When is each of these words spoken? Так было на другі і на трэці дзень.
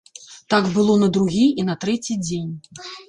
Так 0.53 0.69
было 0.77 0.95
на 1.03 1.09
другі 1.17 1.43
і 1.59 1.67
на 1.69 1.77
трэці 1.85 2.19
дзень. 2.27 2.49